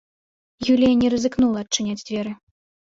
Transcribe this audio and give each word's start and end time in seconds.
Юлія 0.75 0.93
не 1.03 1.13
рызыкнула 1.17 1.57
адчыняць 1.67 2.03
дзверы. 2.07 2.39